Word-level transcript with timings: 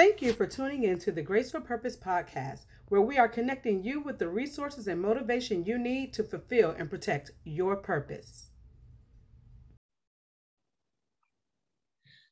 Thank 0.00 0.22
you 0.22 0.32
for 0.32 0.46
tuning 0.46 0.84
in 0.84 0.98
to 1.00 1.12
the 1.12 1.20
Grace 1.20 1.50
for 1.50 1.60
Purpose 1.60 1.94
podcast, 1.94 2.64
where 2.88 3.02
we 3.02 3.18
are 3.18 3.28
connecting 3.28 3.84
you 3.84 4.00
with 4.00 4.18
the 4.18 4.30
resources 4.30 4.88
and 4.88 4.98
motivation 4.98 5.66
you 5.66 5.76
need 5.76 6.14
to 6.14 6.24
fulfill 6.24 6.70
and 6.70 6.88
protect 6.88 7.32
your 7.44 7.76
purpose. 7.76 8.48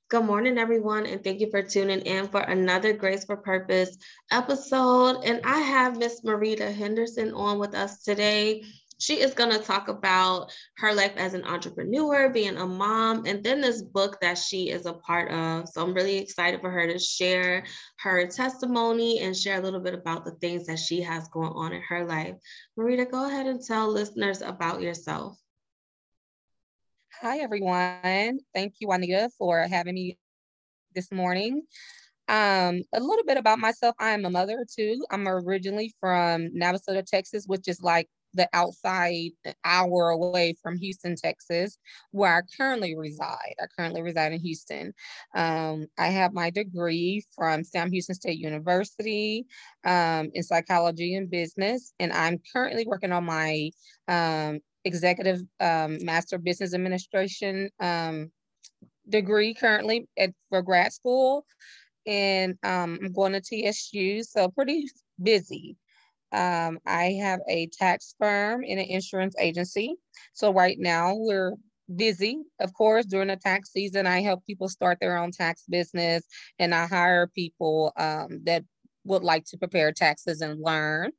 Good 0.09 0.25
morning, 0.25 0.57
everyone, 0.57 1.05
and 1.05 1.23
thank 1.23 1.41
you 1.41 1.51
for 1.51 1.63
tuning 1.63 2.01
in 2.01 2.29
for 2.29 2.41
another 2.41 2.95
Grace 2.95 3.27
for 3.27 3.37
Purpose 3.37 3.99
episode. 4.31 5.21
And 5.25 5.43
I 5.45 5.59
have 5.59 5.99
Miss 5.99 6.23
Maurita 6.23 6.75
Henderson 6.75 7.35
on 7.35 7.59
with 7.59 7.75
us 7.75 8.03
today. 8.03 8.65
She 9.01 9.21
is 9.21 9.33
going 9.33 9.51
to 9.51 9.59
talk 9.61 9.89
about 9.89 10.53
her 10.79 10.93
life 10.93 11.13
as 11.17 11.35
an 11.35 11.45
entrepreneur, 11.45 12.29
being 12.29 12.57
a 12.57 12.67
mom, 12.67 13.27
and 13.27 13.45
then 13.45 13.61
this 13.61 13.81
book 13.81 14.19
that 14.21 14.37
she 14.37 14.71
is 14.71 14.87
a 14.87 14.93
part 14.95 15.31
of. 15.31 15.69
So 15.69 15.83
I'm 15.83 15.95
really 15.95 16.19
excited 16.19 16.61
for 16.61 16.71
her 16.71 16.87
to 16.87 16.99
share 16.99 17.65
her 18.01 18.27
testimony 18.27 19.21
and 19.21 19.37
share 19.37 19.59
a 19.59 19.63
little 19.63 19.81
bit 19.81 19.95
about 19.95 20.25
the 20.25 20.33
things 20.33 20.67
that 20.67 20.81
she 20.81 21.01
has 21.03 21.29
going 21.29 21.53
on 21.53 21.73
in 21.73 21.83
her 21.83 22.05
life. 22.07 22.35
Maurita, 22.77 23.09
go 23.09 23.27
ahead 23.27 23.47
and 23.47 23.65
tell 23.65 23.89
listeners 23.89 24.43
about 24.43 24.83
yourself. 24.83 25.39
Hi, 27.21 27.39
everyone. 27.39 28.41
Thank 28.55 28.75
you, 28.81 28.89
Juanita, 28.89 29.31
for 29.39 29.61
having 29.61 29.95
me 29.95 30.19
this 30.95 31.13
morning. 31.13 31.63
Um, 32.29 32.83
a 32.93 33.01
little 33.01 33.25
bit 33.25 33.39
about 33.39 33.59
myself. 33.59 33.95
I 33.99 34.11
am 34.11 34.25
a 34.25 34.31
mother 34.31 34.65
too. 34.77 35.05
I'm 35.11 35.27
originally 35.27 35.95
from 35.99 36.51
Navasota, 36.51 37.05
Texas, 37.05 37.45
which 37.47 37.69
is 37.69 37.81
like 37.81 38.09
the 38.35 38.49
outside 38.53 39.31
hour 39.65 40.11
away 40.11 40.55
from 40.63 40.77
Houston, 40.79 41.17
Texas, 41.17 41.79
where 42.11 42.37
I 42.37 42.41
currently 42.57 42.97
reside. 42.97 43.55
I 43.61 43.67
currently 43.77 44.03
reside 44.03 44.33
in 44.33 44.41
Houston. 44.41 44.93
Um, 45.35 45.87
I 45.99 46.09
have 46.09 46.33
my 46.33 46.51
degree 46.51 47.25
from 47.35 47.65
Sam 47.65 47.91
Houston 47.91 48.15
State 48.15 48.39
University 48.39 49.47
um, 49.85 50.31
in 50.35 50.43
psychology 50.43 51.15
and 51.15 51.31
business, 51.31 51.93
and 51.99 52.13
I'm 52.13 52.39
currently 52.53 52.87
working 52.87 53.13
on 53.13 53.25
my 53.25 53.71
um, 54.07 54.61
executive 54.85 55.41
um, 55.61 56.05
master 56.05 56.39
business 56.39 56.75
administration 56.75 57.71
um, 57.81 58.31
degree 59.09 59.55
currently 59.55 60.07
at 60.19 60.31
for 60.51 60.63
grad 60.63 60.93
school 60.93 61.45
and 62.09 62.57
um, 62.63 62.99
I'm 63.03 63.13
going 63.13 63.33
to 63.35 63.41
TSU, 63.41 64.23
so 64.23 64.49
pretty 64.49 64.87
busy. 65.23 65.77
Um, 66.33 66.79
I 66.87 67.19
have 67.21 67.41
a 67.49 67.69
tax 67.69 68.15
firm 68.19 68.63
and 68.69 68.79
an 68.79 68.87
insurance 68.87 69.35
agency. 69.41 69.95
So 70.33 70.53
right 70.53 70.77
now 70.79 71.15
we're 71.17 71.55
busy. 71.95 72.39
Of 72.61 72.75
course, 72.75 73.07
during 73.07 73.29
the 73.29 73.37
tax 73.37 73.73
season, 73.73 74.07
I 74.07 74.21
help 74.21 74.45
people 74.47 74.69
start 74.69 74.99
their 75.01 75.17
own 75.17 75.31
tax 75.33 75.65
business 75.69 76.25
and 76.59 76.75
I 76.75 76.87
hire 76.87 77.27
people 77.27 77.93
um, 77.97 78.41
that 78.45 78.65
would 79.05 79.23
like 79.23 79.45
to 79.47 79.59
prepare 79.59 79.93
taxes 79.93 80.41
and 80.41 80.61
learn. 80.61 81.13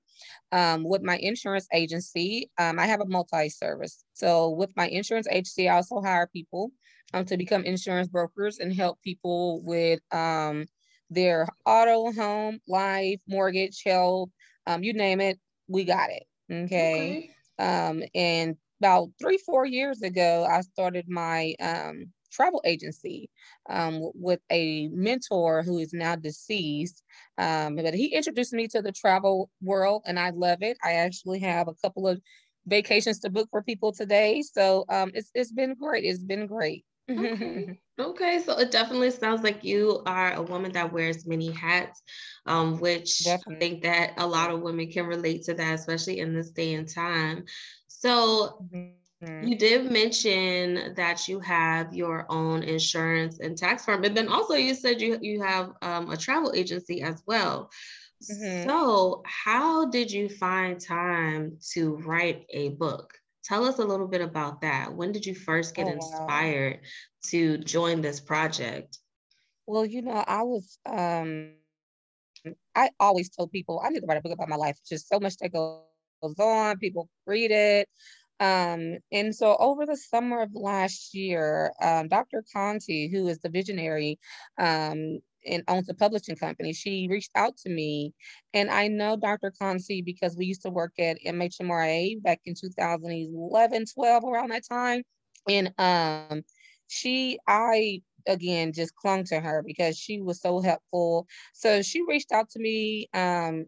Um, 0.51 0.83
with 0.83 1.01
my 1.01 1.17
insurance 1.17 1.67
agency, 1.73 2.51
um, 2.57 2.77
I 2.77 2.85
have 2.87 3.01
a 3.01 3.05
multi-service. 3.05 4.03
So 4.13 4.49
with 4.49 4.71
my 4.75 4.87
insurance 4.87 5.27
agency, 5.29 5.69
I 5.69 5.75
also 5.75 6.01
hire 6.01 6.27
people 6.27 6.71
um, 7.13 7.25
to 7.25 7.37
become 7.37 7.63
insurance 7.63 8.07
brokers 8.07 8.59
and 8.59 8.73
help 8.73 9.01
people 9.01 9.61
with 9.63 9.99
um, 10.11 10.65
their 11.09 11.47
auto, 11.65 12.11
home, 12.11 12.59
life, 12.67 13.19
mortgage, 13.27 13.81
health, 13.85 14.29
um, 14.67 14.83
you 14.83 14.93
name 14.93 15.21
it, 15.21 15.39
we 15.67 15.83
got 15.83 16.09
it. 16.09 16.23
Okay. 16.51 16.65
okay. 16.67 17.29
Um, 17.59 18.03
and 18.15 18.55
about 18.81 19.09
three, 19.21 19.37
four 19.37 19.65
years 19.65 20.01
ago, 20.01 20.47
I 20.49 20.61
started 20.61 21.09
my 21.09 21.55
um, 21.59 22.11
travel 22.31 22.61
agency 22.65 23.29
um, 23.69 23.99
with 24.15 24.39
a 24.51 24.87
mentor 24.89 25.63
who 25.63 25.77
is 25.79 25.93
now 25.93 26.15
deceased. 26.15 27.03
Um, 27.37 27.75
but 27.75 27.93
he 27.93 28.07
introduced 28.07 28.53
me 28.53 28.67
to 28.69 28.81
the 28.81 28.91
travel 28.91 29.49
world 29.61 30.03
and 30.05 30.19
I 30.19 30.29
love 30.31 30.59
it. 30.61 30.77
I 30.83 30.93
actually 30.93 31.39
have 31.39 31.67
a 31.67 31.75
couple 31.75 32.07
of 32.07 32.21
vacations 32.65 33.19
to 33.19 33.29
book 33.29 33.47
for 33.51 33.61
people 33.61 33.91
today. 33.91 34.41
So 34.41 34.85
um, 34.89 35.11
it's, 35.13 35.31
it's 35.33 35.51
been 35.51 35.75
great. 35.75 36.05
It's 36.05 36.23
been 36.23 36.47
great. 36.47 36.85
Okay. 37.09 37.79
okay. 37.99 38.39
So 38.39 38.57
it 38.57 38.71
definitely 38.71 39.11
sounds 39.11 39.43
like 39.43 39.63
you 39.63 40.01
are 40.05 40.33
a 40.33 40.41
woman 40.41 40.71
that 40.73 40.93
wears 40.93 41.25
many 41.25 41.51
hats, 41.51 42.01
um, 42.49 42.79
which 42.79 43.23
definitely. 43.23 43.55
I 43.55 43.59
think 43.59 43.83
that 43.83 44.13
a 44.17 44.27
lot 44.27 44.51
of 44.51 44.61
women 44.61 44.91
can 44.91 45.05
relate 45.05 45.43
to 45.43 45.53
that, 45.53 45.75
especially 45.75 46.19
in 46.19 46.33
this 46.33 46.49
day 46.49 46.73
and 46.73 46.89
time. 46.89 47.45
So 47.87 48.65
mm-hmm. 48.73 49.47
you 49.47 49.55
did 49.55 49.91
mention 49.91 50.95
that 50.95 51.27
you 51.27 51.39
have 51.41 51.93
your 51.93 52.25
own 52.29 52.63
insurance 52.63 53.39
and 53.39 53.57
tax 53.57 53.85
firm, 53.85 54.01
but 54.01 54.15
then 54.15 54.27
also 54.27 54.55
you 54.55 54.73
said 54.73 54.99
you, 54.99 55.19
you 55.21 55.41
have 55.43 55.73
um, 55.83 56.09
a 56.09 56.17
travel 56.17 56.51
agency 56.55 57.03
as 57.03 57.21
well. 57.27 57.69
Mm-hmm. 58.29 58.67
So, 58.67 59.23
how 59.25 59.85
did 59.85 60.11
you 60.11 60.27
find 60.27 60.77
time 60.77 61.57
to 61.71 61.95
write 61.97 62.45
a 62.49 62.69
book? 62.69 63.13
Tell 63.45 63.63
us 63.63 63.79
a 63.79 63.85
little 63.85 64.07
bit 64.07 64.19
about 64.19 64.59
that. 64.61 64.93
When 64.93 65.13
did 65.13 65.25
you 65.25 65.33
first 65.33 65.73
get 65.73 65.87
oh, 65.87 65.91
inspired 65.91 66.73
wow. 66.73 66.79
to 67.27 67.57
join 67.59 68.01
this 68.01 68.19
project? 68.19 68.97
Well, 69.67 69.85
you 69.85 70.01
know, 70.01 70.21
I 70.27 70.41
was 70.41 70.77
um 70.85 71.51
I 72.79 72.91
always 72.99 73.29
told 73.29 73.51
people 73.51 73.81
I 73.83 73.89
need 73.89 73.99
to 73.99 74.05
write 74.05 74.17
a 74.17 74.21
book 74.21 74.31
about 74.31 74.47
my 74.47 74.55
life. 74.55 74.77
It's 74.79 74.89
just 74.89 75.09
so 75.09 75.19
much 75.19 75.35
that 75.37 75.51
goes 75.51 76.39
on. 76.39 76.77
People 76.77 77.09
read 77.25 77.51
it. 77.51 77.89
Um, 78.39 78.99
and 79.11 79.35
so 79.35 79.57
over 79.57 79.85
the 79.85 79.97
summer 79.97 80.41
of 80.41 80.51
last 80.53 81.13
year, 81.13 81.73
um, 81.81 82.07
Dr. 82.07 82.41
Conti, 82.53 83.09
who 83.09 83.27
is 83.27 83.39
the 83.39 83.49
visionary 83.49 84.17
um, 84.57 85.19
and 85.45 85.63
owns 85.67 85.89
a 85.89 85.93
publishing 85.93 86.37
company, 86.37 86.71
she 86.71 87.09
reached 87.09 87.31
out 87.35 87.57
to 87.57 87.69
me. 87.69 88.13
And 88.53 88.69
I 88.69 88.87
know 88.87 89.17
Dr. 89.17 89.51
Conti 89.59 90.01
because 90.01 90.37
we 90.37 90.45
used 90.45 90.61
to 90.61 90.69
work 90.69 90.93
at 90.99 91.17
MHMRA 91.25 92.23
back 92.23 92.39
in 92.45 92.55
2011, 92.55 93.85
12, 93.93 94.23
around 94.23 94.51
that 94.51 94.63
time. 94.65 95.03
And 95.49 95.73
um, 95.77 96.43
she, 96.87 97.39
I 97.45 98.01
again 98.27 98.73
just 98.73 98.95
clung 98.95 99.23
to 99.25 99.39
her 99.39 99.63
because 99.65 99.97
she 99.97 100.21
was 100.21 100.41
so 100.41 100.59
helpful. 100.59 101.27
So 101.53 101.81
she 101.81 102.01
reached 102.07 102.31
out 102.31 102.49
to 102.51 102.59
me 102.59 103.07
um, 103.13 103.65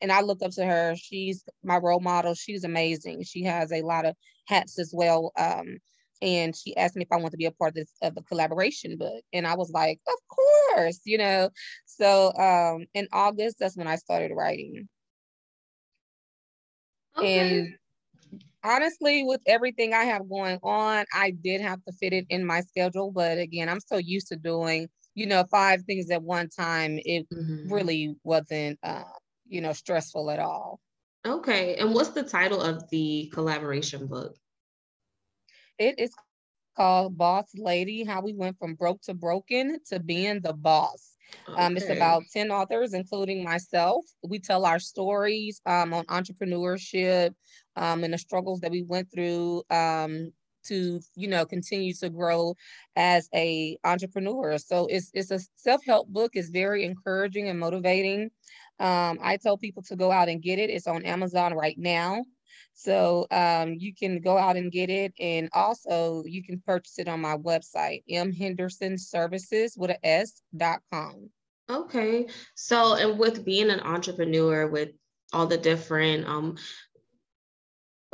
and 0.00 0.10
I 0.10 0.20
look 0.20 0.42
up 0.42 0.52
to 0.52 0.64
her. 0.64 0.94
She's 0.96 1.44
my 1.62 1.76
role 1.76 2.00
model. 2.00 2.34
She's 2.34 2.64
amazing. 2.64 3.24
She 3.24 3.44
has 3.44 3.72
a 3.72 3.82
lot 3.82 4.04
of 4.04 4.14
hats 4.46 4.78
as 4.78 4.92
well. 4.94 5.32
Um, 5.38 5.78
and 6.20 6.54
she 6.56 6.76
asked 6.76 6.94
me 6.94 7.02
if 7.02 7.12
I 7.12 7.16
want 7.16 7.32
to 7.32 7.36
be 7.36 7.46
a 7.46 7.50
part 7.50 7.70
of 7.70 7.74
this 7.74 7.92
of 8.00 8.16
a 8.16 8.22
collaboration 8.22 8.96
book, 8.96 9.24
and 9.32 9.44
I 9.44 9.56
was 9.56 9.72
like, 9.72 9.98
of 10.06 10.14
course, 10.28 11.00
you 11.04 11.18
know. 11.18 11.50
So 11.84 12.32
um, 12.34 12.86
in 12.94 13.08
August, 13.12 13.56
that's 13.58 13.76
when 13.76 13.88
I 13.88 13.96
started 13.96 14.32
writing. 14.32 14.88
Okay. 17.18 17.50
And 17.50 17.74
honestly, 18.64 19.24
with 19.24 19.40
everything 19.46 19.94
I 19.94 20.04
have 20.04 20.28
going 20.28 20.58
on, 20.62 21.04
I 21.14 21.30
did 21.30 21.60
have 21.60 21.82
to 21.84 21.92
fit 21.92 22.12
it 22.12 22.26
in 22.28 22.44
my 22.44 22.60
schedule. 22.60 23.10
But 23.10 23.38
again, 23.38 23.68
I'm 23.68 23.80
so 23.80 23.96
used 23.96 24.28
to 24.28 24.36
doing, 24.36 24.88
you 25.14 25.26
know, 25.26 25.44
five 25.50 25.82
things 25.84 26.10
at 26.10 26.22
one 26.22 26.48
time. 26.48 26.98
It 27.04 27.28
mm-hmm. 27.30 27.72
really 27.72 28.16
wasn't, 28.24 28.78
uh, 28.82 29.04
you 29.48 29.60
know, 29.60 29.72
stressful 29.72 30.30
at 30.30 30.38
all. 30.38 30.80
Okay. 31.26 31.76
And 31.76 31.94
what's 31.94 32.10
the 32.10 32.22
title 32.22 32.60
of 32.60 32.88
the 32.90 33.30
collaboration 33.32 34.06
book? 34.06 34.34
It 35.78 35.98
is 35.98 36.12
called 36.76 37.16
Boss 37.16 37.46
Lady 37.54 38.04
How 38.04 38.22
We 38.22 38.34
Went 38.34 38.58
from 38.58 38.74
Broke 38.74 39.02
to 39.02 39.14
Broken 39.14 39.78
to 39.88 40.00
Being 40.00 40.40
the 40.40 40.52
Boss. 40.52 41.12
Okay. 41.48 41.60
Um, 41.60 41.76
it's 41.76 41.88
about 41.88 42.24
10 42.32 42.50
authors, 42.50 42.92
including 42.92 43.42
myself. 43.42 44.04
We 44.22 44.38
tell 44.38 44.64
our 44.64 44.78
stories 44.78 45.60
um, 45.66 45.94
on 45.94 46.04
entrepreneurship 46.06 47.34
um, 47.76 48.04
and 48.04 48.12
the 48.12 48.18
struggles 48.18 48.60
that 48.60 48.70
we 48.70 48.82
went 48.82 49.10
through 49.12 49.62
um, 49.70 50.32
to, 50.64 51.00
you 51.16 51.28
know, 51.28 51.44
continue 51.44 51.92
to 51.94 52.08
grow 52.08 52.54
as 52.94 53.28
a 53.34 53.76
entrepreneur. 53.84 54.58
So 54.58 54.86
it's, 54.86 55.10
it's 55.12 55.30
a 55.30 55.40
self-help 55.56 56.08
book. 56.08 56.32
It's 56.34 56.50
very 56.50 56.84
encouraging 56.84 57.48
and 57.48 57.58
motivating. 57.58 58.30
Um, 58.78 59.18
I 59.22 59.38
tell 59.42 59.56
people 59.56 59.82
to 59.84 59.96
go 59.96 60.10
out 60.10 60.28
and 60.28 60.42
get 60.42 60.58
it. 60.58 60.70
It's 60.70 60.86
on 60.86 61.04
Amazon 61.04 61.54
right 61.54 61.78
now. 61.78 62.24
So 62.74 63.26
um, 63.30 63.74
you 63.78 63.92
can 63.94 64.20
go 64.20 64.38
out 64.38 64.56
and 64.56 64.72
get 64.72 64.88
it. 64.88 65.12
And 65.18 65.48
also 65.52 66.22
you 66.26 66.42
can 66.42 66.62
purchase 66.64 66.98
it 66.98 67.08
on 67.08 67.20
my 67.20 67.36
website, 67.36 68.02
m 68.08 68.32
henderson 68.32 68.96
services 68.98 69.74
with 69.76 69.90
a 69.90 70.06
S 70.06 70.42
dot 70.56 70.80
com. 70.92 71.28
Okay. 71.70 72.26
So, 72.54 72.94
and 72.94 73.18
with 73.18 73.44
being 73.44 73.70
an 73.70 73.80
entrepreneur 73.80 74.66
with 74.66 74.90
all 75.32 75.46
the 75.46 75.58
different 75.58 76.26
um, 76.26 76.56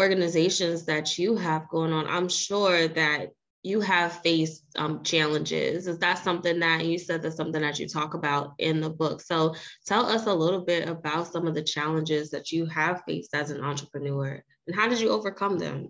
organizations 0.01 0.85
that 0.87 1.19
you 1.19 1.37
have 1.37 1.69
going 1.69 1.93
on, 1.93 2.07
I'm 2.07 2.29
sure 2.29 2.89
that 2.89 3.31
you 3.65 3.81
have 3.81 4.13
faced 4.23 4.65
um, 4.77 5.03
challenges. 5.03 5.89
Is 5.89 5.99
that 5.99 6.19
something 6.19 6.61
that 6.61 6.87
you 6.87 6.99
said 6.99 7.23
that's 7.23 7.37
something 7.37 7.61
that 7.61 7.79
you 7.79 7.89
talk 7.89 8.15
about 8.15 8.55
in 8.59 8.81
the 8.81 8.91
book? 8.91 9.21
So 9.21 9.55
tell 9.85 10.07
us 10.07 10.27
a 10.27 10.35
little 10.35 10.61
bit 10.61 10.89
about 10.89 11.27
some 11.27 11.47
of 11.47 11.55
the 11.55 11.63
challenges 11.63 12.31
that 12.31 12.53
you 12.53 12.67
have 12.67 13.03
faced 13.07 13.35
as 13.35 13.51
an 13.51 13.63
entrepreneur 13.63 14.43
and 14.69 14.77
how 14.77 14.87
did 14.87 15.01
you 15.01 15.09
overcome 15.09 15.59
them? 15.59 15.89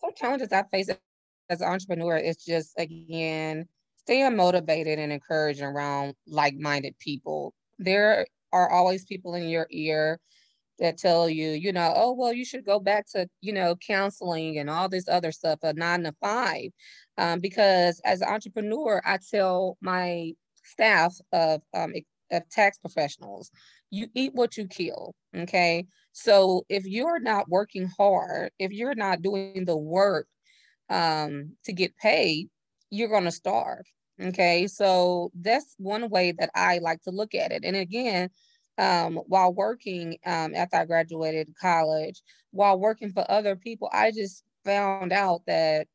Some 0.00 0.10
challenges 0.16 0.50
I 0.50 0.64
face 0.72 0.88
as 1.50 1.60
an 1.60 1.68
entrepreneur 1.68 2.16
is 2.16 2.38
just 2.38 2.72
again 2.78 3.68
staying 3.98 4.34
motivated 4.34 4.98
and 4.98 5.12
encouraged 5.12 5.60
around 5.60 6.14
like-minded 6.26 6.98
people. 6.98 7.52
There 7.78 8.26
are 8.52 8.70
always 8.70 9.04
people 9.04 9.34
in 9.34 9.48
your 9.48 9.66
ear 9.70 10.18
that 10.78 10.98
tell 10.98 11.28
you, 11.28 11.50
you 11.50 11.72
know, 11.72 11.92
oh 11.96 12.12
well, 12.12 12.32
you 12.32 12.44
should 12.44 12.64
go 12.64 12.78
back 12.78 13.06
to, 13.12 13.28
you 13.40 13.52
know, 13.52 13.76
counseling 13.76 14.58
and 14.58 14.68
all 14.68 14.88
this 14.88 15.08
other 15.08 15.32
stuff, 15.32 15.60
a 15.62 15.72
nine 15.72 16.02
to 16.04 16.14
five. 16.20 16.70
Um, 17.18 17.40
because 17.40 18.00
as 18.04 18.20
an 18.20 18.28
entrepreneur, 18.28 19.00
I 19.04 19.18
tell 19.30 19.78
my 19.80 20.32
staff 20.64 21.14
of 21.32 21.62
um, 21.74 21.94
of 22.30 22.48
tax 22.50 22.78
professionals, 22.78 23.50
you 23.90 24.08
eat 24.14 24.34
what 24.34 24.56
you 24.56 24.66
kill. 24.66 25.14
Okay. 25.36 25.86
So 26.12 26.64
if 26.68 26.84
you're 26.86 27.20
not 27.20 27.48
working 27.48 27.90
hard, 27.96 28.50
if 28.58 28.72
you're 28.72 28.94
not 28.94 29.22
doing 29.22 29.64
the 29.64 29.76
work 29.76 30.26
um, 30.88 31.52
to 31.64 31.72
get 31.72 31.96
paid, 31.96 32.48
you're 32.90 33.08
going 33.08 33.24
to 33.24 33.30
starve. 33.30 33.84
Okay. 34.20 34.66
So 34.66 35.30
that's 35.38 35.74
one 35.78 36.08
way 36.08 36.32
that 36.38 36.50
I 36.54 36.78
like 36.78 37.02
to 37.02 37.10
look 37.10 37.34
at 37.34 37.52
it. 37.52 37.64
And 37.64 37.76
again, 37.76 38.30
um, 38.78 39.16
while 39.26 39.52
working 39.52 40.18
um, 40.26 40.54
after 40.54 40.76
I 40.76 40.84
graduated 40.84 41.54
college, 41.60 42.22
while 42.50 42.78
working 42.78 43.12
for 43.12 43.30
other 43.30 43.56
people, 43.56 43.88
I 43.92 44.10
just 44.10 44.44
found 44.64 45.12
out 45.12 45.42
that 45.46 45.86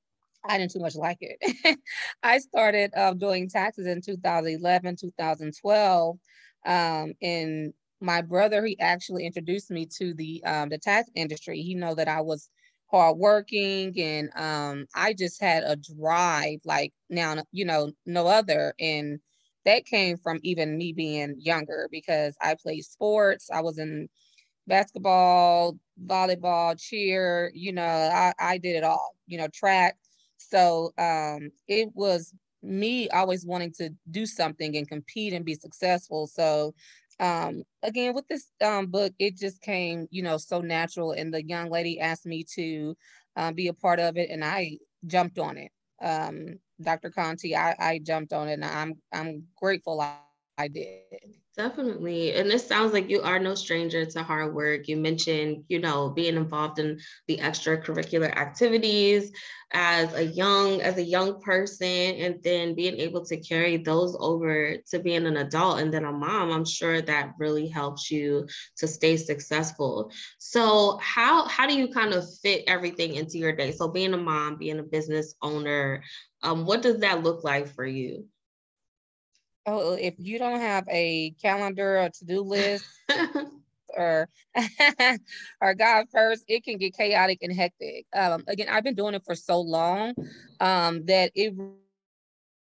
I 0.44 0.58
didn't 0.58 0.72
too 0.72 0.80
much 0.80 0.96
like 0.96 1.20
it. 1.22 1.80
I 2.24 2.40
started 2.40 2.92
uh, 2.96 3.14
doing 3.14 3.50
taxes 3.50 3.86
in 3.86 4.02
2011, 4.02 4.96
2012. 4.96 6.18
Um, 6.66 7.14
and 7.22 7.74
my 8.00 8.22
brother, 8.22 8.66
he 8.66 8.80
actually 8.80 9.26
introduced 9.26 9.70
me 9.70 9.86
to 9.98 10.14
the 10.14 10.44
um, 10.46 10.70
the 10.70 10.78
tax 10.80 11.10
industry. 11.16 11.62
He 11.62 11.76
know 11.76 11.94
that 11.96 12.08
I 12.08 12.22
was 12.22 12.50
hardworking 12.92 13.94
and 14.00 14.30
um, 14.36 14.86
I 14.94 15.14
just 15.14 15.42
had 15.42 15.64
a 15.64 15.78
drive 15.78 16.60
like 16.66 16.94
now, 17.10 17.38
you 17.52 17.66
know, 17.66 17.92
no 18.06 18.28
other. 18.28 18.74
And 18.80 19.20
that 19.66 19.86
came 19.86 20.18
from 20.18 20.40
even 20.44 20.78
me 20.78 20.94
being 20.94 21.36
younger 21.40 21.88
because 21.92 22.36
I 22.42 22.56
played 22.62 22.84
sports. 22.86 23.50
I 23.52 23.62
was 23.62 23.78
in 23.78 24.10
basketball, 24.68 25.78
volleyball, 26.06 26.80
cheer, 26.80 27.52
you 27.54 27.74
know, 27.74 27.84
I, 27.84 28.34
I 28.40 28.58
did 28.58 28.76
it 28.76 28.84
all, 28.84 29.16
you 29.28 29.38
know, 29.38 29.48
track. 29.54 29.98
So 30.38 30.92
um, 30.98 31.52
it 31.68 31.90
was 31.94 32.34
me 32.64 33.10
always 33.10 33.46
wanting 33.46 33.74
to 33.78 33.90
do 34.10 34.26
something 34.26 34.76
and 34.78 34.88
compete 34.88 35.34
and 35.34 35.46
be 35.46 35.56
successful. 35.56 36.28
So 36.28 36.74
um, 37.20 37.64
again, 37.84 38.14
with 38.16 38.28
this 38.28 38.48
um, 38.64 38.88
book, 38.88 39.14
it 39.20 39.38
just 39.38 39.62
came, 39.62 40.08
you 40.10 40.24
know, 40.24 40.38
so 40.38 40.60
natural. 40.62 41.12
And 41.12 41.34
the 41.34 41.44
young 41.46 41.70
lady 41.70 42.00
asked 42.00 42.26
me 42.26 42.44
to 42.56 42.96
um, 43.36 43.54
be 43.54 43.68
a 43.68 43.74
part 43.74 44.00
of 44.00 44.18
it, 44.18 44.30
and 44.30 44.44
I 44.44 44.78
jumped 45.06 45.38
on 45.40 45.58
it. 45.58 45.72
Um, 46.02 46.58
Dr. 46.82 47.10
Conti, 47.12 47.56
I, 47.56 47.76
I 47.80 48.00
jumped 48.00 48.34
on 48.34 48.50
it, 48.50 48.54
and 48.54 48.66
I'm 48.66 48.96
I'm 49.14 49.48
grateful 49.56 50.02
I, 50.02 50.18
I 50.58 50.68
did. 50.68 51.41
Definitely. 51.58 52.32
And 52.34 52.50
this 52.50 52.66
sounds 52.66 52.94
like 52.94 53.10
you 53.10 53.22
are 53.24 53.38
no 53.38 53.56
stranger 53.56 54.06
to 54.06 54.24
hard 54.24 54.56
work. 54.56 54.88
You 54.88 54.96
mentioned, 54.96 55.66
you 55.68 55.80
know, 55.80 56.10
being 56.10 56.38
involved 56.38 56.80
in 56.80 57.02
the 57.28 57.38
extracurricular 57.40 58.34
activities 58.34 59.34
as 59.74 60.14
a 60.14 60.24
young 60.24 60.82
as 60.82 60.98
a 60.98 61.04
young 61.04 61.42
person 61.42 61.86
and 61.88 62.42
then 62.42 62.74
being 62.74 62.96
able 62.96 63.26
to 63.26 63.36
carry 63.38 63.76
those 63.76 64.16
over 64.18 64.78
to 64.92 65.00
being 65.00 65.26
an 65.26 65.36
adult 65.36 65.82
and 65.82 65.94
then 65.94 66.06
a 66.06 66.12
mom. 66.14 66.52
I'm 66.52 66.64
sure 66.66 67.02
that 67.02 67.34
really 67.38 67.68
helps 67.68 68.10
you 68.10 68.48
to 68.78 68.88
stay 68.88 69.18
successful. 69.18 70.10
So, 70.40 71.00
how 71.02 71.48
how 71.50 71.68
do 71.68 71.76
you 71.76 71.90
kind 71.90 72.14
of 72.14 72.24
fit 72.42 72.64
everything 72.68 73.16
into 73.16 73.38
your 73.38 73.52
day? 73.54 73.74
So, 73.74 73.90
being 73.90 74.14
a 74.14 74.18
mom, 74.18 74.56
being 74.58 74.80
a 74.80 74.84
business 74.84 75.36
owner, 75.42 76.02
um, 76.44 76.66
what 76.66 76.82
does 76.82 77.00
that 77.00 77.24
look 77.24 77.44
like 77.44 77.68
for 77.68 77.86
you? 77.86 78.31
Oh, 79.66 79.94
if 79.94 80.16
you 80.18 80.40
don't 80.40 80.60
have 80.60 80.88
a 80.90 81.32
calendar 81.42 82.00
or 82.00 82.10
to-do 82.10 82.42
list 82.42 82.86
or 83.98 84.28
or 85.62 85.74
God 85.76 86.06
first, 86.12 86.44
it 86.48 86.64
can 86.64 86.78
get 86.78 86.96
chaotic 86.96 87.40
and 87.42 87.54
hectic. 87.54 88.06
Um, 88.14 88.44
again, 88.48 88.68
I've 88.70 88.84
been 88.84 88.96
doing 88.96 89.14
it 89.14 89.24
for 89.26 89.36
so 89.36 89.60
long 89.62 90.14
um, 90.60 91.06
that 91.06 91.32
it 91.36 91.54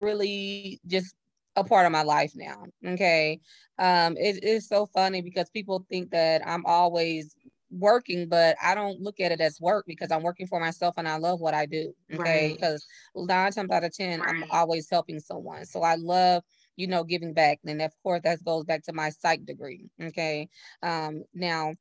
really 0.00 0.80
just 0.86 1.14
a 1.56 1.64
part 1.64 1.86
of 1.86 1.92
my 1.92 2.02
life 2.02 2.32
now. 2.34 2.64
Okay. 2.86 3.40
Um, 3.78 4.16
it 4.16 4.42
is 4.44 4.68
so 4.68 4.86
funny 4.86 5.22
because 5.22 5.50
people 5.50 5.84
think 5.88 6.10
that 6.10 6.42
I'm 6.46 6.64
always 6.66 7.34
working, 7.70 8.28
but 8.28 8.56
I 8.62 8.74
don't 8.74 9.00
look 9.00 9.20
at 9.20 9.32
it 9.32 9.40
as 9.40 9.60
work 9.60 9.84
because 9.86 10.10
I'm 10.10 10.22
working 10.22 10.46
for 10.46 10.60
myself 10.60 10.94
and 10.96 11.08
I 11.08 11.16
love 11.16 11.40
what 11.40 11.54
I 11.54 11.66
do. 11.66 11.92
Okay. 12.12 12.52
Because 12.54 12.86
right. 13.14 13.26
nine 13.26 13.52
times 13.52 13.70
out 13.70 13.84
of 13.84 13.92
10, 13.92 14.20
right. 14.20 14.28
I'm 14.28 14.44
always 14.50 14.88
helping 14.88 15.20
someone. 15.20 15.64
So 15.64 15.82
I 15.82 15.96
love 15.96 16.44
you 16.78 16.86
know, 16.86 17.04
giving 17.04 17.34
back. 17.34 17.58
And 17.66 17.82
of 17.82 17.92
course, 18.02 18.22
that 18.24 18.44
goes 18.44 18.64
back 18.64 18.84
to 18.84 18.94
my 18.94 19.10
psych 19.10 19.44
degree. 19.44 19.90
Okay. 20.02 20.48
Um, 20.82 21.24
now, 21.34 21.74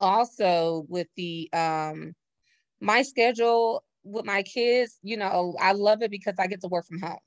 also 0.00 0.86
with 0.88 1.08
the 1.16 1.50
um, 1.52 2.14
my 2.80 3.02
schedule 3.02 3.84
with 4.04 4.24
my 4.24 4.42
kids, 4.42 4.98
you 5.02 5.16
know, 5.16 5.54
I 5.60 5.72
love 5.72 6.02
it 6.02 6.10
because 6.10 6.34
I 6.38 6.48
get 6.48 6.62
to 6.62 6.68
work 6.68 6.86
from 6.86 7.00
home 7.00 7.18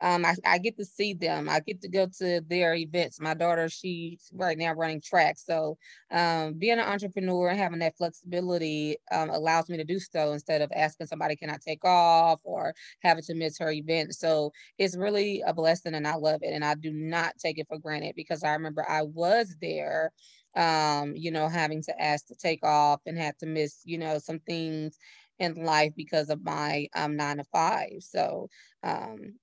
um, 0.00 0.24
I, 0.24 0.34
I 0.44 0.58
get 0.58 0.76
to 0.78 0.84
see 0.84 1.14
them. 1.14 1.48
I 1.48 1.60
get 1.60 1.80
to 1.82 1.88
go 1.88 2.06
to 2.18 2.40
their 2.48 2.74
events. 2.74 3.20
My 3.20 3.34
daughter, 3.34 3.68
she's 3.68 4.30
right 4.32 4.56
now 4.56 4.72
running 4.74 5.00
track. 5.00 5.36
So 5.38 5.76
um, 6.10 6.54
being 6.54 6.78
an 6.78 6.80
entrepreneur 6.80 7.48
and 7.48 7.58
having 7.58 7.80
that 7.80 7.96
flexibility 7.96 8.96
um, 9.10 9.30
allows 9.30 9.68
me 9.68 9.76
to 9.76 9.84
do 9.84 9.98
so 9.98 10.32
instead 10.32 10.62
of 10.62 10.70
asking 10.74 11.06
somebody, 11.08 11.36
can 11.36 11.50
I 11.50 11.58
take 11.64 11.84
off 11.84 12.40
or 12.44 12.74
having 13.02 13.24
to 13.24 13.34
miss 13.34 13.58
her 13.58 13.70
event. 13.70 14.14
So 14.14 14.52
it's 14.78 14.96
really 14.96 15.42
a 15.46 15.52
blessing 15.52 15.94
and 15.94 16.06
I 16.06 16.14
love 16.14 16.40
it. 16.42 16.52
And 16.52 16.64
I 16.64 16.74
do 16.74 16.92
not 16.92 17.34
take 17.38 17.58
it 17.58 17.66
for 17.68 17.78
granted 17.78 18.14
because 18.16 18.44
I 18.44 18.52
remember 18.52 18.88
I 18.88 19.02
was 19.02 19.56
there 19.60 20.12
um, 20.56 21.14
you 21.16 21.30
know, 21.30 21.48
having 21.48 21.82
to 21.84 22.02
ask 22.02 22.26
to 22.26 22.34
take 22.34 22.64
off 22.64 23.00
and 23.06 23.16
had 23.16 23.38
to 23.38 23.46
miss, 23.46 23.82
you 23.84 23.98
know, 23.98 24.18
some 24.18 24.40
things 24.40 24.98
in 25.38 25.54
life 25.54 25.92
because 25.96 26.30
of 26.30 26.42
my 26.44 26.88
um, 26.96 27.16
nine 27.16 27.36
to 27.36 27.44
five. 27.44 27.92
So 28.00 28.48
um, 28.82 29.34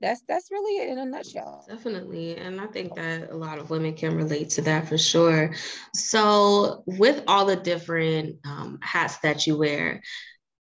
that's 0.00 0.22
that's 0.28 0.50
really 0.50 0.82
it 0.82 0.90
in 0.90 0.98
a 0.98 1.04
nutshell. 1.04 1.64
Definitely. 1.68 2.36
And 2.36 2.60
I 2.60 2.66
think 2.66 2.94
that 2.94 3.30
a 3.30 3.36
lot 3.36 3.58
of 3.58 3.70
women 3.70 3.94
can 3.94 4.16
relate 4.16 4.50
to 4.50 4.62
that 4.62 4.88
for 4.88 4.98
sure. 4.98 5.54
So, 5.94 6.82
with 6.86 7.22
all 7.26 7.46
the 7.46 7.56
different 7.56 8.36
um, 8.44 8.78
hats 8.82 9.18
that 9.18 9.46
you 9.46 9.56
wear, 9.56 10.02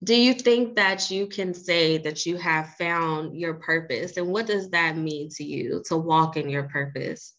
do 0.04 0.16
you 0.16 0.34
think 0.34 0.76
that 0.78 1.12
you 1.12 1.28
can 1.28 1.54
say 1.54 1.98
that 2.00 2.26
you 2.26 2.38
have 2.38 2.76
found 2.76 3.36
your 3.36 3.56
purpose? 3.56 4.16
And 4.18 4.28
what 4.28 4.48
does 4.48 4.70
that 4.70 4.96
mean 4.96 5.30
to 5.32 5.44
you 5.44 5.84
to 5.88 5.98
walk 5.98 6.38
in 6.38 6.50
your 6.50 6.64
purpose? 6.64 7.36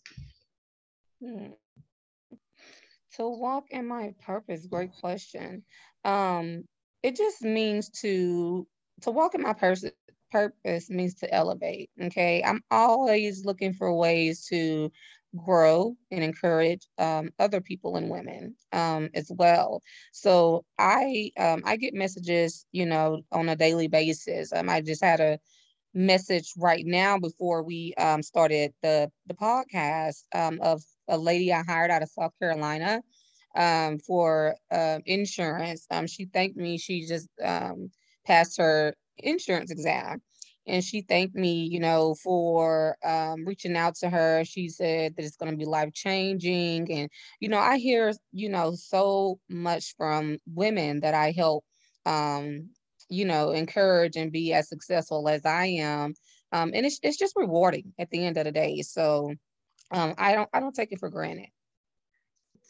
Hmm. 1.25 1.53
To 3.17 3.29
walk 3.29 3.67
in 3.71 3.87
my 3.87 4.15
purpose, 4.25 4.67
great 4.67 4.93
question. 5.01 5.65
Um, 6.05 6.65
it 7.03 7.17
just 7.17 7.43
means 7.43 7.89
to 8.01 8.67
to 9.03 9.11
walk 9.11 9.35
in 9.35 9.43
my 9.43 9.55
purpose 9.55 9.85
purpose 10.31 10.91
means 10.91 11.15
to 11.17 11.33
elevate. 11.33 11.91
Okay. 12.01 12.43
I'm 12.45 12.63
always 12.71 13.45
looking 13.45 13.73
for 13.73 13.95
ways 13.95 14.47
to 14.47 14.91
grow 15.37 15.95
and 16.11 16.25
encourage 16.25 16.89
um, 16.99 17.31
other 17.39 17.61
people 17.61 17.97
and 17.97 18.11
women 18.11 18.57
um, 18.73 19.11
as 19.15 19.31
well. 19.31 19.81
So 20.13 20.65
I 20.79 21.31
um, 21.39 21.63
I 21.65 21.77
get 21.77 21.95
messages, 21.95 22.67
you 22.73 22.87
know, 22.87 23.23
on 23.33 23.49
a 23.49 23.57
daily 23.57 23.89
basis. 23.89 24.53
Um, 24.53 24.69
I 24.69 24.81
just 24.81 25.05
had 25.05 25.21
a 25.21 25.39
message 25.95 26.53
right 26.57 26.85
now 26.87 27.19
before 27.19 27.63
we 27.63 27.95
um, 27.95 28.23
started 28.23 28.73
the 28.83 29.11
the 29.27 29.35
podcast 29.35 30.23
um, 30.35 30.59
of 30.63 30.83
a 31.09 31.19
lady 31.19 31.53
I 31.53 31.63
hired 31.63 31.91
out 31.91 32.03
of 32.03 32.11
South 32.11 32.33
Carolina 32.41 33.03
for 34.07 34.55
uh, 34.71 34.99
insurance. 35.07 35.87
She 36.07 36.27
thanked 36.27 36.57
me. 36.57 36.79
She 36.79 37.07
just 37.07 37.29
passed 38.27 38.59
her 38.59 38.95
insurance 39.29 39.71
exam. 39.71 40.23
And 40.67 40.85
she 40.85 41.01
thanked 41.01 41.35
me 41.35 41.65
you 41.65 41.81
know 41.81 42.15
for 42.23 42.97
um, 43.05 43.45
reaching 43.47 43.77
out 43.77 43.97
to 43.97 44.11
her. 44.11 44.45
She 44.45 44.69
said 44.69 45.17
that 45.17 45.25
it's 45.25 45.37
going 45.37 45.51
to 45.51 45.57
be 45.57 45.65
life 45.65 45.93
changing 45.93 46.91
and 46.93 47.11
you 47.41 47.49
know 47.49 47.59
i 47.59 47.79
hear 47.79 48.13
you 48.33 48.49
know 48.49 48.75
so 48.75 49.39
much 49.49 49.95
from 49.97 50.39
women 50.47 51.01
that 51.01 51.15
i 51.15 51.33
help 51.33 51.65
um, 52.07 52.71
you 53.09 53.25
know 53.25 53.51
encourage 53.51 54.17
and 54.17 54.33
be 54.33 54.53
as 54.53 54.69
successful 54.69 55.29
as 55.29 55.45
i 55.45 55.67
am. 55.67 56.15
Um, 56.53 56.73
and 56.75 56.85
it's, 56.85 56.99
it's 57.03 57.17
just 57.17 57.37
rewarding 57.37 57.93
at 57.99 58.11
the 58.11 58.25
end 58.27 58.37
of 58.37 58.45
the 58.45 58.53
day. 58.53 58.83
So 58.83 59.35
um, 59.93 60.15
i 60.19 60.35
don't 60.35 60.49
i 60.53 60.61
don't 60.61 60.75
take 60.75 60.93
it 60.93 61.01
for 61.01 61.11
granted. 61.11 61.49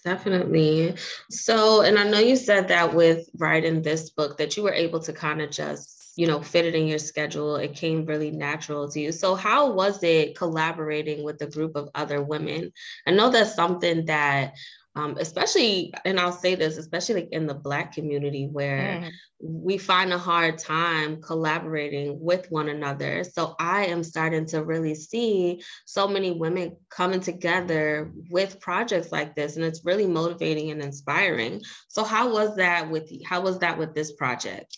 Definitely. 0.05 0.95
So, 1.31 1.83
and 1.83 1.99
I 1.99 2.09
know 2.09 2.19
you 2.19 2.37
said 2.37 2.69
that 2.69 2.95
with 2.95 3.29
writing 3.37 3.83
this 3.83 4.09
book 4.09 4.39
that 4.39 4.57
you 4.57 4.63
were 4.63 4.73
able 4.73 5.01
to 5.01 5.13
kind 5.13 5.43
of 5.43 5.51
just 5.51 6.00
you 6.21 6.27
know, 6.27 6.43
fit 6.43 6.67
it 6.67 6.75
in 6.75 6.87
your 6.87 6.99
schedule. 6.99 7.57
It 7.57 7.75
came 7.75 8.05
really 8.05 8.31
natural 8.31 8.91
to 8.91 9.01
you. 9.01 9.11
So, 9.11 9.35
how 9.35 9.73
was 9.73 10.03
it 10.03 10.37
collaborating 10.37 11.25
with 11.25 11.41
a 11.41 11.47
group 11.47 11.77
of 11.77 11.89
other 11.95 12.23
women? 12.23 12.73
I 13.07 13.13
know 13.13 13.31
that's 13.31 13.55
something 13.55 14.05
that 14.05 14.53
um, 14.97 15.17
especially, 15.19 15.95
and 16.05 16.21
I'll 16.21 16.31
say 16.31 16.57
this, 16.57 16.77
especially 16.77 17.15
like 17.15 17.29
in 17.33 17.47
the 17.47 17.55
Black 17.55 17.95
community 17.95 18.49
where 18.53 19.01
mm. 19.03 19.11
we 19.41 19.79
find 19.79 20.13
a 20.13 20.19
hard 20.19 20.59
time 20.59 21.23
collaborating 21.23 22.21
with 22.21 22.51
one 22.51 22.69
another. 22.69 23.25
So 23.25 23.55
I 23.59 23.87
am 23.87 24.05
starting 24.05 24.45
to 24.49 24.63
really 24.63 24.97
see 24.97 25.63
so 25.87 26.07
many 26.07 26.33
women 26.33 26.77
coming 26.91 27.21
together 27.21 28.13
with 28.29 28.61
projects 28.61 29.11
like 29.11 29.35
this, 29.35 29.57
and 29.57 29.65
it's 29.65 29.87
really 29.87 30.07
motivating 30.07 30.71
and 30.71 30.83
inspiring. 30.83 31.63
So 31.89 32.05
how 32.05 32.31
was 32.31 32.57
that 32.57 32.91
with 32.91 33.11
how 33.25 33.41
was 33.41 33.61
that 33.61 33.79
with 33.79 33.95
this 33.95 34.13
project? 34.13 34.77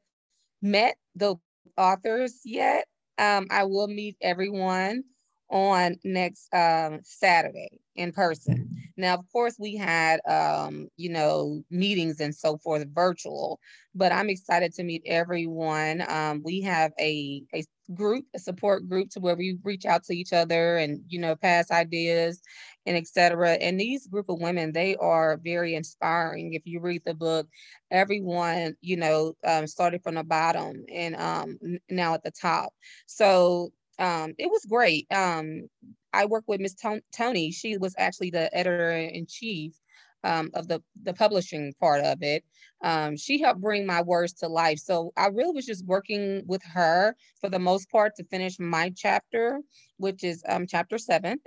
met 0.63 0.97
the 1.15 1.37
authors 1.77 2.41
yet. 2.45 2.87
Um, 3.19 3.47
I 3.51 3.65
will 3.65 3.89
meet 3.89 4.17
everyone 4.23 5.05
on 5.51 5.97
next 6.05 6.53
um, 6.55 7.01
Saturday 7.03 7.81
in 7.95 8.13
person. 8.13 8.69
Now, 8.97 9.15
of 9.15 9.25
course, 9.33 9.57
we 9.59 9.77
had, 9.77 10.21
um, 10.29 10.89
you 10.97 11.11
know, 11.11 11.63
meetings 11.71 12.21
and 12.21 12.35
so 12.35 12.57
forth 12.59 12.87
virtual, 12.95 13.61
but 13.95 14.13
I'm 14.13 14.31
excited 14.31 14.73
to 14.75 14.85
meet 14.85 15.03
everyone. 15.07 16.03
Um, 16.09 16.43
we 16.45 16.63
have 16.63 16.93
a, 17.01 17.43
a 17.55 17.65
group, 17.95 18.27
a 18.35 18.39
support 18.39 18.89
group 18.89 19.11
to 19.11 19.21
where 19.21 19.37
we 19.37 19.59
reach 19.63 19.85
out 19.87 20.05
to 20.05 20.17
each 20.17 20.33
other 20.33 20.77
and, 20.77 21.01
you 21.09 21.19
know, 21.19 21.37
pass 21.37 21.71
ideas 21.71 22.41
and 22.87 22.97
etc. 22.97 23.53
And 23.53 23.79
these 23.79 24.07
group 24.07 24.29
of 24.29 24.41
women, 24.41 24.73
they 24.73 24.97
are 24.97 25.39
very 25.43 25.75
inspiring. 25.75 26.55
If 26.55 26.63
you 26.67 26.81
read 26.81 27.03
the 27.05 27.15
book, 27.15 27.49
everyone, 27.91 28.77
you 28.81 28.97
know, 28.97 29.35
um, 29.45 29.67
started 29.67 30.03
from 30.03 30.17
the 30.17 30.25
bottom 30.25 30.85
and 30.93 31.17
um, 31.17 31.59
now 31.91 32.15
at 32.15 32.23
the 32.25 32.33
top. 32.33 32.73
So 33.07 33.73
um, 33.99 34.35
it 34.39 34.51
was 34.51 34.65
great. 34.69 35.07
Um, 35.13 35.69
I 36.13 36.27
work 36.27 36.45
with 36.47 36.61
Miss 36.61 36.77
Tony. 37.13 37.53
She 37.53 37.79
was 37.79 37.95
actually 37.99 38.31
the 38.31 38.55
editor 38.57 38.93
in 38.93 39.27
chief 39.27 39.75
um, 40.25 40.51
of 40.55 40.69
the 40.69 40.83
the 41.03 41.15
publishing 41.15 41.73
part 41.81 42.05
of 42.05 42.23
it. 42.23 42.45
Um, 42.83 43.17
she 43.17 43.41
helped 43.41 43.61
bring 43.61 43.87
my 43.87 44.03
words 44.03 44.33
to 44.35 44.49
life. 44.49 44.79
So 44.79 45.13
I 45.17 45.27
really 45.29 45.53
was 45.53 45.67
just 45.67 45.85
working 45.87 46.43
with 46.47 46.63
her 46.65 47.15
for 47.41 47.49
the 47.49 47.59
most 47.59 47.91
part 47.91 48.17
to 48.17 48.25
finish 48.25 48.59
my 48.59 48.93
chapter, 48.97 49.61
which 49.99 50.25
is 50.25 50.43
um, 50.49 50.67
chapter 50.67 50.99
seven, 50.99 51.39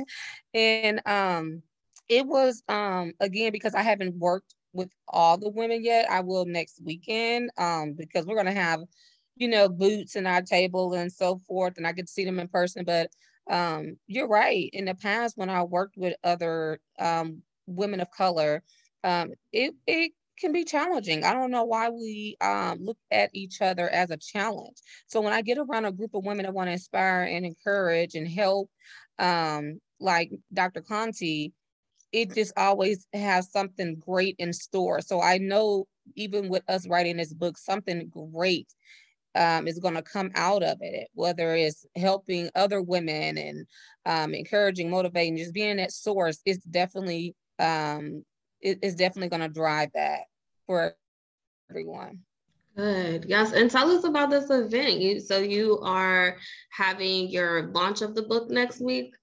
and 0.54 1.00
um, 1.06 1.62
it 2.08 2.26
was 2.26 2.62
um, 2.68 3.12
again 3.20 3.52
because 3.52 3.74
I 3.74 3.82
haven't 3.82 4.16
worked 4.16 4.54
with 4.72 4.90
all 5.08 5.38
the 5.38 5.50
women 5.50 5.84
yet. 5.84 6.10
I 6.10 6.20
will 6.20 6.44
next 6.46 6.80
weekend 6.84 7.50
um, 7.58 7.94
because 7.94 8.26
we're 8.26 8.36
gonna 8.36 8.52
have 8.52 8.80
you 9.38 9.48
know, 9.48 9.68
boots 9.68 10.16
in 10.16 10.26
our 10.26 10.42
table 10.42 10.92
and 10.94 11.12
so 11.12 11.40
forth, 11.46 11.74
and 11.76 11.86
I 11.86 11.92
could 11.92 12.08
see 12.08 12.24
them 12.24 12.40
in 12.40 12.48
person. 12.48 12.84
But 12.84 13.10
um, 13.48 13.96
you're 14.06 14.28
right. 14.28 14.68
In 14.72 14.84
the 14.84 14.94
past, 14.94 15.38
when 15.38 15.48
I 15.48 15.62
worked 15.62 15.96
with 15.96 16.14
other 16.24 16.80
um, 16.98 17.42
women 17.68 18.00
of 18.00 18.10
color, 18.10 18.62
um, 19.04 19.32
it 19.52 19.74
it 19.86 20.12
can 20.38 20.52
be 20.52 20.64
challenging. 20.64 21.24
I 21.24 21.34
don't 21.34 21.50
know 21.50 21.64
why 21.64 21.90
we 21.90 22.36
um, 22.40 22.78
look 22.80 22.98
at 23.10 23.30
each 23.34 23.60
other 23.60 23.88
as 23.88 24.10
a 24.10 24.16
challenge. 24.16 24.76
So 25.06 25.20
when 25.20 25.32
I 25.32 25.42
get 25.42 25.58
around 25.58 25.84
a 25.84 25.92
group 25.92 26.14
of 26.14 26.24
women 26.24 26.44
that 26.44 26.54
want 26.54 26.68
to 26.68 26.72
inspire 26.72 27.22
and 27.24 27.44
encourage 27.44 28.14
and 28.14 28.28
help, 28.28 28.70
um, 29.18 29.80
like 30.00 30.30
Dr. 30.52 30.80
Conti, 30.80 31.52
it 32.12 32.34
just 32.34 32.52
always 32.56 33.06
has 33.12 33.50
something 33.50 33.96
great 33.96 34.36
in 34.38 34.52
store. 34.52 35.00
So 35.00 35.20
I 35.20 35.38
know 35.38 35.86
even 36.14 36.48
with 36.48 36.62
us 36.68 36.88
writing 36.88 37.16
this 37.16 37.34
book, 37.34 37.58
something 37.58 38.08
great 38.08 38.68
um, 39.34 39.68
is 39.68 39.78
going 39.78 39.94
to 39.94 40.02
come 40.02 40.30
out 40.34 40.62
of 40.62 40.78
it, 40.80 41.08
whether 41.14 41.54
it's 41.54 41.86
helping 41.96 42.50
other 42.54 42.80
women 42.80 43.38
and 43.38 43.66
um, 44.06 44.34
encouraging, 44.34 44.90
motivating, 44.90 45.36
just 45.36 45.54
being 45.54 45.76
that 45.76 45.92
source, 45.92 46.40
it's 46.44 46.64
definitely 46.64 47.34
um, 47.58 48.24
it, 48.60 48.78
it's 48.82 48.94
definitely 48.94 49.28
going 49.28 49.48
to 49.48 49.54
drive 49.54 49.90
that 49.94 50.22
for 50.66 50.94
everyone. 51.70 52.20
Good. 52.76 53.24
Yes. 53.26 53.52
And 53.52 53.70
tell 53.70 53.90
us 53.90 54.04
about 54.04 54.30
this 54.30 54.50
event. 54.50 55.00
You 55.00 55.20
so 55.20 55.38
you 55.38 55.80
are 55.82 56.36
having 56.70 57.28
your 57.28 57.66
launch 57.72 58.02
of 58.02 58.14
the 58.14 58.22
book 58.22 58.50
next 58.50 58.80
week. 58.80 59.14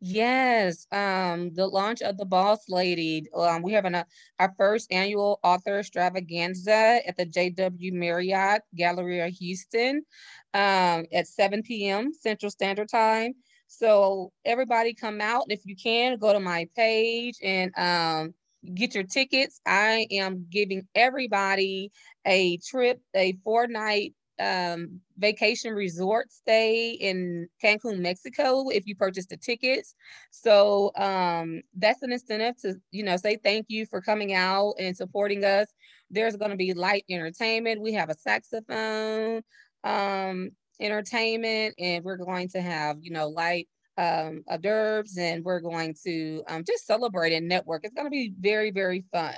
Yes, 0.00 0.86
um, 0.92 1.54
the 1.54 1.66
launch 1.66 2.02
of 2.02 2.18
the 2.18 2.26
Boss 2.26 2.68
Lady. 2.68 3.26
Um, 3.34 3.62
we 3.62 3.72
have 3.72 3.86
an, 3.86 3.94
uh, 3.94 4.04
our 4.38 4.54
first 4.58 4.92
annual 4.92 5.40
author 5.42 5.78
extravaganza 5.78 7.00
at 7.06 7.16
the 7.16 7.24
JW 7.24 7.92
Marriott 7.92 8.62
Galleria 8.76 9.28
Houston 9.28 10.04
um, 10.52 11.06
at 11.12 11.26
7 11.26 11.62
p.m. 11.62 12.12
Central 12.12 12.50
Standard 12.50 12.90
Time. 12.90 13.32
So 13.66 14.32
everybody 14.44 14.94
come 14.94 15.20
out 15.20 15.44
if 15.48 15.60
you 15.64 15.76
can. 15.76 16.18
Go 16.18 16.32
to 16.32 16.40
my 16.40 16.68
page 16.76 17.36
and 17.42 17.72
um, 17.76 18.34
get 18.74 18.94
your 18.94 19.04
tickets. 19.04 19.60
I 19.66 20.06
am 20.10 20.46
giving 20.50 20.86
everybody 20.94 21.90
a 22.24 22.58
trip, 22.58 23.00
a 23.14 23.36
four 23.44 23.66
night 23.66 24.14
um, 24.38 25.00
vacation 25.16 25.72
resort 25.72 26.30
stay 26.30 26.90
in 26.90 27.48
Cancun, 27.62 28.00
Mexico, 28.00 28.68
if 28.68 28.86
you 28.86 28.94
purchase 28.94 29.26
the 29.26 29.36
tickets. 29.36 29.94
So 30.30 30.92
um, 30.96 31.62
that's 31.76 32.02
an 32.02 32.12
incentive 32.12 32.56
to, 32.62 32.74
you 32.90 33.02
know, 33.02 33.16
say 33.16 33.38
thank 33.42 33.66
you 33.68 33.86
for 33.86 34.00
coming 34.00 34.34
out 34.34 34.74
and 34.78 34.96
supporting 34.96 35.44
us. 35.44 35.68
There's 36.10 36.36
going 36.36 36.50
to 36.50 36.56
be 36.56 36.74
light 36.74 37.04
entertainment. 37.08 37.80
We 37.80 37.94
have 37.94 38.10
a 38.10 38.14
saxophone 38.14 39.42
um, 39.84 40.50
entertainment, 40.80 41.74
and 41.78 42.04
we're 42.04 42.16
going 42.16 42.48
to 42.50 42.60
have, 42.60 42.98
you 43.00 43.10
know, 43.10 43.28
light 43.28 43.68
um, 43.98 44.42
hors 44.46 44.58
d'oeuvres, 44.58 45.16
and 45.18 45.44
we're 45.44 45.60
going 45.60 45.94
to 46.04 46.42
um, 46.48 46.64
just 46.66 46.86
celebrate 46.86 47.32
and 47.32 47.48
network. 47.48 47.84
It's 47.84 47.94
going 47.94 48.06
to 48.06 48.10
be 48.10 48.34
very, 48.38 48.70
very 48.70 49.04
fun. 49.12 49.34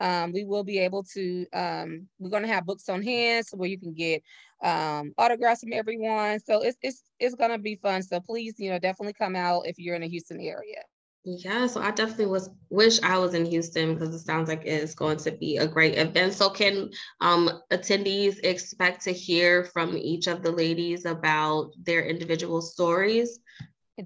Um, 0.00 0.32
we 0.32 0.44
will 0.44 0.64
be 0.64 0.78
able 0.78 1.02
to, 1.14 1.46
um, 1.52 2.08
we're 2.18 2.30
going 2.30 2.44
to 2.44 2.48
have 2.48 2.66
books 2.66 2.88
on 2.88 3.02
hand 3.02 3.46
so 3.46 3.56
where 3.56 3.68
you 3.68 3.78
can 3.78 3.92
get 3.92 4.22
um, 4.62 5.12
autographs 5.18 5.60
from 5.60 5.72
everyone. 5.72 6.40
So 6.40 6.62
it's, 6.62 6.78
it's, 6.82 7.02
it's 7.18 7.34
going 7.34 7.50
to 7.50 7.58
be 7.58 7.76
fun. 7.76 8.02
So 8.02 8.20
please, 8.20 8.54
you 8.58 8.70
know, 8.70 8.78
definitely 8.78 9.14
come 9.14 9.36
out 9.36 9.66
if 9.66 9.78
you're 9.78 9.96
in 9.96 10.02
the 10.02 10.08
Houston 10.08 10.40
area. 10.40 10.82
Yeah, 11.24 11.66
so 11.66 11.82
I 11.82 11.90
definitely 11.90 12.26
was 12.26 12.48
wish 12.70 13.02
I 13.02 13.18
was 13.18 13.34
in 13.34 13.44
Houston 13.44 13.94
because 13.94 14.14
it 14.14 14.20
sounds 14.20 14.48
like 14.48 14.62
it's 14.64 14.94
going 14.94 15.18
to 15.18 15.32
be 15.32 15.58
a 15.58 15.66
great 15.66 15.98
event. 15.98 16.32
So 16.32 16.48
can 16.48 16.90
um, 17.20 17.50
attendees 17.70 18.38
expect 18.44 19.02
to 19.04 19.12
hear 19.12 19.64
from 19.64 19.96
each 19.96 20.26
of 20.26 20.42
the 20.42 20.50
ladies 20.50 21.04
about 21.04 21.72
their 21.82 22.02
individual 22.06 22.62
stories? 22.62 23.40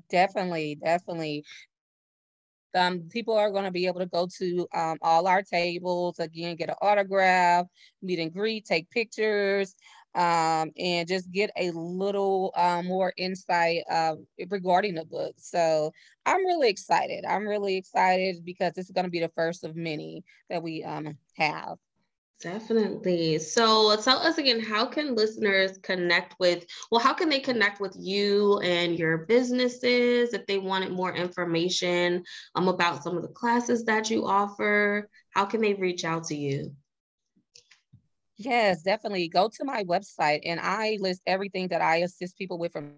Definitely, 0.08 0.76
definitely. 0.82 1.44
Um, 2.74 3.02
people 3.10 3.36
are 3.36 3.50
going 3.50 3.64
to 3.64 3.70
be 3.70 3.86
able 3.86 4.00
to 4.00 4.06
go 4.06 4.26
to 4.38 4.66
um, 4.74 4.98
all 5.02 5.26
our 5.26 5.42
tables 5.42 6.18
again, 6.18 6.56
get 6.56 6.70
an 6.70 6.76
autograph, 6.80 7.66
meet 8.00 8.18
and 8.18 8.32
greet, 8.32 8.64
take 8.64 8.90
pictures, 8.90 9.74
um, 10.14 10.70
and 10.76 11.08
just 11.08 11.30
get 11.30 11.50
a 11.56 11.70
little 11.70 12.52
uh, 12.56 12.82
more 12.82 13.12
insight 13.16 13.82
uh, 13.90 14.16
regarding 14.50 14.94
the 14.94 15.04
book. 15.04 15.34
So 15.38 15.92
I'm 16.26 16.44
really 16.44 16.68
excited. 16.68 17.24
I'm 17.24 17.46
really 17.46 17.76
excited 17.76 18.44
because 18.44 18.72
this 18.74 18.86
is 18.86 18.92
going 18.92 19.06
to 19.06 19.10
be 19.10 19.20
the 19.20 19.32
first 19.34 19.64
of 19.64 19.76
many 19.76 20.24
that 20.50 20.62
we 20.62 20.84
um, 20.84 21.16
have. 21.36 21.78
Definitely. 22.42 23.38
So 23.38 23.94
tell 24.02 24.18
us 24.18 24.36
again, 24.36 24.58
how 24.58 24.84
can 24.84 25.14
listeners 25.14 25.78
connect 25.78 26.34
with, 26.40 26.66
well, 26.90 27.00
how 27.00 27.14
can 27.14 27.28
they 27.28 27.38
connect 27.38 27.80
with 27.80 27.94
you 27.96 28.58
and 28.58 28.98
your 28.98 29.18
businesses 29.18 30.34
if 30.34 30.44
they 30.46 30.58
wanted 30.58 30.90
more 30.90 31.14
information 31.14 32.24
um, 32.56 32.66
about 32.66 33.04
some 33.04 33.16
of 33.16 33.22
the 33.22 33.28
classes 33.28 33.84
that 33.84 34.10
you 34.10 34.26
offer? 34.26 35.08
How 35.30 35.44
can 35.44 35.60
they 35.60 35.74
reach 35.74 36.04
out 36.04 36.24
to 36.24 36.36
you? 36.36 36.74
Yes, 38.42 38.82
definitely. 38.82 39.28
Go 39.28 39.48
to 39.48 39.64
my 39.64 39.84
website 39.84 40.40
and 40.44 40.60
I 40.60 40.98
list 41.00 41.22
everything 41.26 41.68
that 41.68 41.82
I 41.82 41.96
assist 41.98 42.38
people 42.38 42.58
with 42.58 42.72
from 42.72 42.92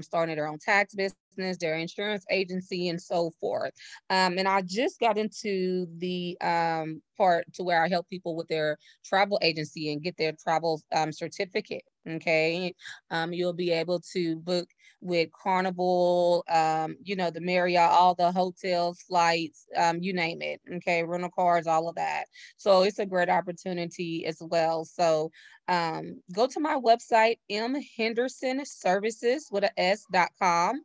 starting 0.00 0.36
their 0.36 0.48
own 0.48 0.58
tax 0.58 0.94
business, 0.94 1.58
their 1.58 1.76
insurance 1.76 2.24
agency, 2.30 2.88
and 2.88 3.00
so 3.00 3.30
forth. 3.40 3.72
Um, 4.10 4.38
and 4.38 4.48
I 4.48 4.62
just 4.62 5.00
got 5.00 5.18
into 5.18 5.86
the 5.98 6.36
um, 6.40 7.02
part 7.16 7.52
to 7.54 7.64
where 7.64 7.82
I 7.84 7.88
help 7.88 8.08
people 8.08 8.36
with 8.36 8.48
their 8.48 8.78
travel 9.04 9.38
agency 9.42 9.92
and 9.92 10.02
get 10.02 10.16
their 10.18 10.32
travel 10.42 10.82
um, 10.94 11.12
certificate. 11.12 11.84
Okay, 12.08 12.74
um, 13.10 13.32
you'll 13.32 13.52
be 13.52 13.72
able 13.72 14.00
to 14.12 14.36
book 14.36 14.68
with 15.00 15.28
Carnival, 15.32 16.44
um, 16.48 16.96
you 17.02 17.16
know, 17.16 17.30
the 17.30 17.40
Marriott, 17.40 17.90
all 17.90 18.14
the 18.14 18.32
hotels, 18.32 19.00
flights, 19.02 19.66
um, 19.76 19.98
you 20.00 20.12
name 20.12 20.42
it. 20.42 20.60
Okay, 20.76 21.02
rental 21.04 21.30
cars, 21.30 21.66
all 21.66 21.88
of 21.88 21.96
that. 21.96 22.26
So 22.56 22.82
it's 22.82 22.98
a 22.98 23.06
great 23.06 23.28
opportunity 23.28 24.24
as 24.26 24.38
well. 24.40 24.84
So 24.84 25.30
um, 25.68 26.20
go 26.32 26.46
to 26.46 26.60
my 26.60 26.76
website, 26.76 27.38
M 27.50 27.76
Henderson 27.96 28.64
Services 28.64 29.48
with 29.50 29.64
a 29.64 29.80
S.com. 29.80 30.82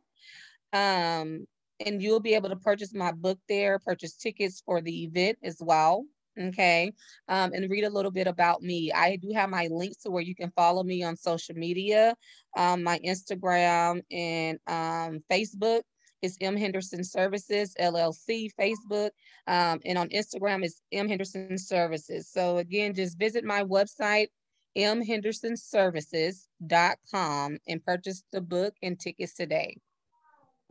Um, 0.72 1.46
and 1.84 2.02
you'll 2.02 2.20
be 2.20 2.34
able 2.34 2.48
to 2.48 2.56
purchase 2.56 2.94
my 2.94 3.12
book 3.12 3.38
there, 3.48 3.78
purchase 3.78 4.16
tickets 4.16 4.62
for 4.64 4.80
the 4.80 5.04
event 5.04 5.38
as 5.42 5.58
well. 5.60 6.04
Okay, 6.38 6.92
um, 7.28 7.52
and 7.52 7.70
read 7.70 7.84
a 7.84 7.90
little 7.90 8.10
bit 8.10 8.26
about 8.26 8.62
me. 8.62 8.92
I 8.92 9.16
do 9.16 9.32
have 9.32 9.50
my 9.50 9.68
links 9.70 9.98
to 10.02 10.10
where 10.10 10.22
you 10.22 10.34
can 10.34 10.50
follow 10.56 10.82
me 10.82 11.02
on 11.02 11.16
social 11.16 11.54
media, 11.54 12.14
um, 12.56 12.82
my 12.82 12.98
Instagram 13.00 14.02
and 14.10 14.58
um, 14.66 15.22
Facebook. 15.30 15.82
It's 16.22 16.36
M 16.40 16.56
Henderson 16.56 17.02
Services 17.02 17.74
LLC 17.80 18.50
Facebook, 18.58 19.10
um, 19.46 19.80
and 19.84 19.98
on 19.98 20.08
Instagram 20.10 20.64
is 20.64 20.80
M 20.92 21.08
Henderson 21.08 21.58
Services. 21.58 22.30
So 22.30 22.58
again, 22.58 22.94
just 22.94 23.18
visit 23.18 23.44
my 23.44 23.64
website 23.64 24.28
mhendersonservices.com 24.76 27.58
and 27.68 27.84
purchase 27.84 28.24
the 28.32 28.40
book 28.40 28.74
and 28.82 28.98
tickets 28.98 29.34
today. 29.34 29.76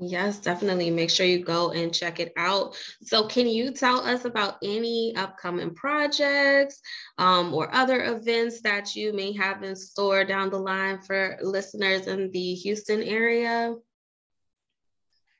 Yes, 0.03 0.39
definitely. 0.39 0.89
Make 0.89 1.11
sure 1.11 1.25
you 1.27 1.43
go 1.43 1.71
and 1.71 1.93
check 1.93 2.19
it 2.19 2.33
out. 2.35 2.75
So, 3.03 3.27
can 3.27 3.47
you 3.47 3.71
tell 3.71 3.99
us 4.01 4.25
about 4.25 4.57
any 4.63 5.13
upcoming 5.15 5.75
projects 5.75 6.81
um, 7.19 7.53
or 7.53 7.73
other 7.73 8.03
events 8.05 8.61
that 8.61 8.95
you 8.95 9.13
may 9.13 9.33
have 9.33 9.63
in 9.63 9.75
store 9.75 10.25
down 10.25 10.49
the 10.49 10.57
line 10.57 10.99
for 11.01 11.37
listeners 11.41 12.07
in 12.07 12.31
the 12.31 12.55
Houston 12.55 13.03
area? 13.03 13.75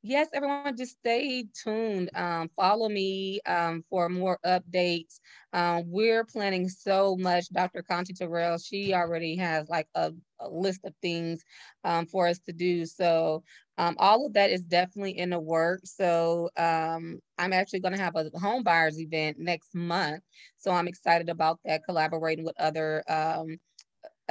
Yes, 0.04 0.30
everyone, 0.34 0.76
just 0.76 0.98
stay 1.00 1.46
tuned. 1.64 2.10
Um, 2.16 2.50
follow 2.56 2.90
me 2.90 3.40
um, 3.46 3.84
for 3.90 4.10
more 4.10 4.40
updates. 4.46 5.20
Um, 5.54 5.84
we're 5.88 6.24
planning 6.24 6.70
so 6.70 7.16
much. 7.18 7.50
Dr. 7.50 7.84
Conti 7.84 8.14
Terrell, 8.14 8.58
she 8.58 8.94
already 8.94 9.36
has 9.38 9.70
like 9.70 9.88
a, 9.96 10.12
a 10.40 10.50
list 10.50 10.82
of 10.86 10.94
things 11.02 11.44
um, 11.84 12.06
for 12.06 12.28
us 12.28 12.40
to 12.40 12.54
do. 12.54 12.86
So 12.86 13.44
um, 13.78 13.96
all 14.00 14.26
of 14.26 14.34
that 14.34 14.52
is 14.52 14.62
definitely 14.62 15.18
in 15.18 15.30
the 15.32 15.40
work. 15.40 15.82
So 15.84 16.50
um, 16.58 17.20
I'm 17.38 17.54
actually 17.54 17.80
going 17.82 17.96
to 17.96 18.02
have 18.02 18.16
a 18.16 18.30
home 18.40 18.64
buyers 18.64 19.00
event 19.00 19.38
next 19.40 19.74
month. 19.74 20.24
So 20.58 20.72
I'm 20.72 20.88
excited 20.88 21.30
about 21.30 21.60
that, 21.66 21.84
collaborating 21.86 22.46
with 22.46 22.60
other 22.60 23.04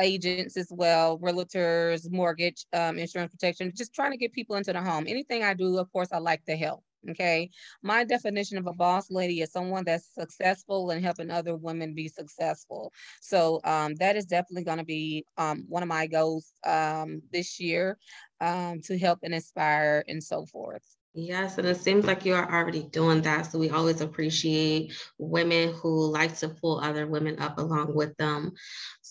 agents 0.01 0.57
as 0.57 0.69
well, 0.71 1.19
realtors, 1.19 2.11
mortgage, 2.11 2.67
um, 2.73 2.99
insurance 2.99 3.33
protection, 3.33 3.73
just 3.77 3.95
trying 3.95 4.13
to 4.13 4.17
get 4.17 4.33
people 4.33 4.57
into 4.57 4.73
the 4.73 4.81
home. 4.81 5.05
Anything 5.07 5.43
I 5.43 5.55
do, 5.55 5.79
of 5.79 5.93
course, 5.93 6.09
I 6.13 6.19
like 6.19 6.45
to 6.47 6.57
help. 6.57 6.83
Okay. 7.09 7.51
My 7.83 8.05
definition 8.05 8.59
of 8.59 8.67
a 8.67 8.75
boss 8.75 9.11
lady 9.11 9.41
is 9.41 9.53
someone 9.53 9.85
that's 9.85 10.15
successful 10.15 10.91
and 10.91 11.03
helping 11.03 11.31
other 11.31 11.57
women 11.57 11.95
be 11.95 12.09
successful. 12.09 12.93
So 13.23 13.61
um, 13.65 13.95
that 13.97 14.17
is 14.17 14.27
definitely 14.27 14.65
going 14.65 14.79
to 14.79 14.85
be 14.85 15.25
um, 15.39 15.65
one 15.69 15.83
of 15.83 15.89
my 15.89 16.07
goals 16.07 16.53
um, 16.67 17.23
this 17.33 17.59
year 17.59 17.97
um, 18.41 18.83
to 18.83 18.99
help 18.99 19.21
and 19.23 19.35
inspire 19.35 20.05
and 20.09 20.23
so 20.23 20.45
forth. 20.45 20.85
Yes, 21.13 21.59
and 21.59 21.67
it 21.67 21.77
seems 21.77 22.07
like 22.07 22.25
you 22.25 22.35
are 22.35 22.49
already 22.49 22.85
doing 22.85 23.21
that. 23.23 23.43
So 23.51 23.59
we 23.59 23.71
always 23.71 24.01
appreciate 24.01 24.93
women 25.19 25.73
who 25.75 26.07
like 26.07 26.37
to 26.39 26.51
pull 26.51 26.79
other 26.79 27.09
women 27.09 27.41
up 27.41 27.59
along 27.59 27.97
with 27.97 28.17
them. 28.17 28.53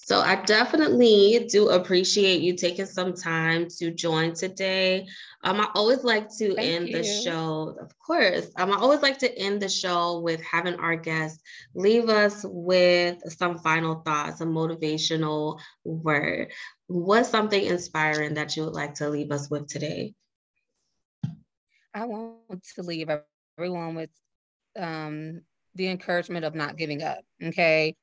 So 0.10 0.22
I 0.22 0.38
definitely 0.38 1.46
do 1.52 1.70
appreciate 1.70 2.42
you 2.42 2.56
taking 2.56 2.88
some 2.88 3.14
time 3.14 3.68
to 3.78 3.92
join 3.92 4.34
today. 4.34 5.08
Um, 5.44 5.62
I 5.62 5.70
always 5.76 6.04
like 6.04 6.36
to 6.38 6.56
Thank 6.56 6.68
end 6.68 6.88
you. 6.88 6.94
the 6.94 7.04
show, 7.04 7.78
of 7.80 7.92
course. 8.00 8.50
Um, 8.58 8.72
I 8.72 8.78
always 8.78 9.02
like 9.02 9.20
to 9.20 9.38
end 9.38 9.62
the 9.62 9.70
show 9.70 10.20
with 10.22 10.42
having 10.42 10.74
our 10.80 10.96
guests 10.96 11.44
leave 11.76 12.10
us 12.10 12.44
with 12.44 13.22
some 13.32 13.60
final 13.60 14.02
thoughts, 14.02 14.42
a 14.42 14.46
motivational 14.46 15.60
word. 15.84 16.54
What's 16.88 17.30
something 17.30 17.64
inspiring 17.64 18.34
that 18.34 18.58
you 18.58 18.64
would 18.64 18.74
like 18.74 18.96
to 18.96 19.10
leave 19.10 19.32
us 19.32 19.48
with 19.52 19.68
today? 19.68 20.16
I 21.94 22.06
want 22.06 22.64
to 22.74 22.82
leave 22.82 23.12
everyone 23.60 23.94
with 23.94 24.10
um, 24.76 25.42
the 25.76 25.88
encouragement 25.88 26.46
of 26.46 26.56
not 26.56 26.78
giving 26.78 27.04
up. 27.04 27.20
Okay. 27.44 27.96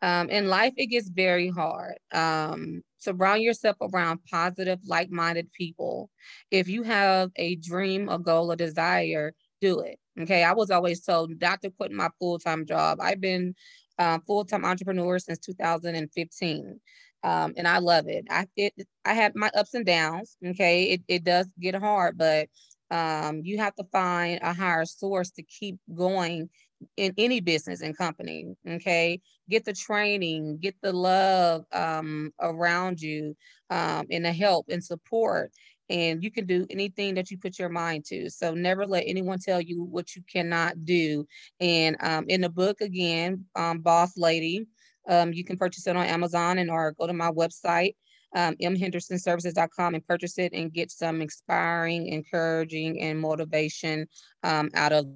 Um, 0.00 0.30
in 0.30 0.48
life, 0.48 0.74
it 0.76 0.86
gets 0.86 1.08
very 1.08 1.48
hard. 1.48 1.96
Um, 2.12 2.82
surround 2.98 3.42
yourself 3.42 3.76
around 3.80 4.20
positive, 4.30 4.78
like 4.86 5.10
minded 5.10 5.52
people. 5.52 6.10
If 6.50 6.68
you 6.68 6.82
have 6.84 7.30
a 7.36 7.56
dream, 7.56 8.08
a 8.08 8.18
goal, 8.18 8.50
a 8.50 8.56
desire, 8.56 9.34
do 9.60 9.80
it. 9.80 9.98
Okay. 10.20 10.44
I 10.44 10.52
was 10.52 10.70
always 10.70 11.02
told 11.02 11.32
not 11.40 11.62
to 11.62 11.70
quit 11.70 11.92
my 11.92 12.08
full 12.18 12.38
time 12.38 12.66
job. 12.66 12.98
I've 13.00 13.20
been 13.20 13.54
uh, 13.98 14.18
full 14.26 14.44
time 14.44 14.64
entrepreneur 14.64 15.18
since 15.18 15.38
2015. 15.38 16.80
Um, 17.24 17.54
and 17.56 17.66
I 17.66 17.78
love 17.78 18.06
it. 18.06 18.26
I 18.30 18.46
it, 18.56 18.74
I 19.04 19.14
have 19.14 19.34
my 19.34 19.50
ups 19.56 19.74
and 19.74 19.84
downs. 19.84 20.36
Okay, 20.44 20.84
it, 20.84 21.02
it 21.08 21.24
does 21.24 21.48
get 21.60 21.74
hard, 21.74 22.16
but 22.16 22.48
um, 22.90 23.40
you 23.42 23.58
have 23.58 23.74
to 23.74 23.84
find 23.90 24.38
a 24.42 24.52
higher 24.54 24.84
source 24.84 25.30
to 25.32 25.42
keep 25.42 25.78
going 25.92 26.48
in 26.96 27.12
any 27.18 27.40
business 27.40 27.80
and 27.82 27.96
company. 27.96 28.54
Okay. 28.68 29.20
Get 29.48 29.64
the 29.64 29.72
training, 29.72 30.58
get 30.58 30.74
the 30.82 30.92
love 30.92 31.64
um, 31.72 32.32
around 32.40 33.00
you 33.00 33.36
um, 33.70 34.06
and 34.10 34.24
the 34.24 34.32
help 34.32 34.66
and 34.68 34.82
support. 34.82 35.52
And 35.90 36.22
you 36.22 36.30
can 36.30 36.46
do 36.46 36.66
anything 36.68 37.14
that 37.14 37.30
you 37.30 37.38
put 37.38 37.58
your 37.58 37.70
mind 37.70 38.04
to. 38.06 38.28
So 38.28 38.52
never 38.52 38.86
let 38.86 39.04
anyone 39.06 39.38
tell 39.38 39.60
you 39.60 39.82
what 39.82 40.14
you 40.14 40.22
cannot 40.30 40.84
do. 40.84 41.26
And 41.60 41.96
um, 42.00 42.26
in 42.28 42.42
the 42.42 42.50
book, 42.50 42.82
again, 42.82 43.46
um, 43.56 43.78
Boss 43.78 44.18
Lady, 44.18 44.66
um, 45.08 45.32
you 45.32 45.44
can 45.44 45.56
purchase 45.56 45.86
it 45.86 45.96
on 45.96 46.04
Amazon 46.04 46.58
and 46.58 46.70
or 46.70 46.92
go 46.92 47.06
to 47.06 47.14
my 47.14 47.30
website 47.30 47.94
um, 48.34 48.54
mhendersonservices.com 48.56 49.94
and 49.94 50.06
purchase 50.06 50.38
it 50.38 50.52
and 50.52 50.72
get 50.72 50.90
some 50.90 51.22
inspiring, 51.22 52.08
encouraging, 52.08 53.00
and 53.00 53.18
motivation 53.18 54.06
um, 54.42 54.70
out 54.74 54.92
of 54.92 55.06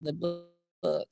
the 0.00 0.12
book. 0.12 1.06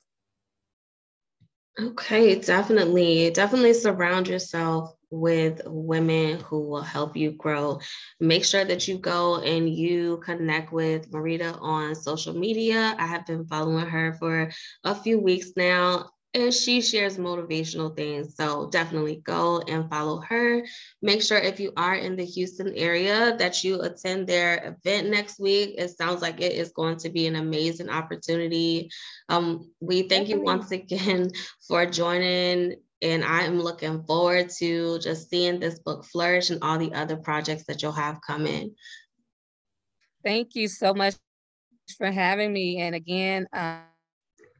Okay, 1.79 2.39
definitely. 2.39 3.29
Definitely 3.29 3.73
surround 3.73 4.27
yourself 4.27 4.95
with 5.11 5.61
women 5.65 6.39
who 6.39 6.61
will 6.67 6.81
help 6.81 7.15
you 7.15 7.31
grow. 7.33 7.79
Make 8.19 8.45
sure 8.45 8.65
that 8.65 8.87
you 8.87 8.97
go 8.97 9.41
and 9.41 9.69
you 9.69 10.17
connect 10.25 10.73
with 10.73 11.11
Maurita 11.11 11.55
on 11.61 11.93
social 11.93 12.33
media. 12.33 12.95
I 12.97 13.05
have 13.05 13.27
been 13.27 13.45
following 13.45 13.85
her 13.85 14.13
for 14.13 14.51
a 14.83 14.95
few 14.95 15.19
weeks 15.19 15.51
now 15.55 16.09
and 16.33 16.53
she 16.53 16.81
shares 16.81 17.17
motivational 17.17 17.95
things. 17.95 18.35
So 18.35 18.69
definitely 18.69 19.21
go 19.23 19.61
and 19.67 19.89
follow 19.89 20.21
her. 20.21 20.63
Make 21.01 21.21
sure 21.21 21.37
if 21.37 21.59
you 21.59 21.71
are 21.77 21.95
in 21.95 22.15
the 22.15 22.25
Houston 22.25 22.73
area 22.75 23.35
that 23.37 23.63
you 23.63 23.81
attend 23.81 24.27
their 24.27 24.75
event 24.75 25.09
next 25.09 25.39
week. 25.39 25.75
It 25.77 25.89
sounds 25.97 26.21
like 26.21 26.41
it 26.41 26.53
is 26.53 26.71
going 26.71 26.97
to 26.97 27.09
be 27.09 27.27
an 27.27 27.37
amazing 27.37 27.89
opportunity. 27.89 28.89
Um, 29.29 29.71
we 29.79 30.03
thank 30.03 30.27
you 30.27 30.41
once 30.41 30.71
again 30.71 31.31
for 31.67 31.85
joining. 31.85 32.75
And 33.01 33.23
I 33.23 33.43
am 33.43 33.59
looking 33.59 34.03
forward 34.03 34.49
to 34.57 34.99
just 34.99 35.29
seeing 35.29 35.59
this 35.59 35.79
book 35.79 36.03
flourish 36.05 36.49
and 36.49 36.63
all 36.63 36.77
the 36.77 36.93
other 36.93 37.15
projects 37.15 37.65
that 37.67 37.81
you'll 37.81 37.91
have 37.91 38.19
coming. 38.25 38.75
Thank 40.23 40.55
you 40.55 40.67
so 40.67 40.93
much 40.93 41.15
for 41.97 42.11
having 42.11 42.51
me. 42.51 42.79
And 42.79 42.95
again, 42.95 43.47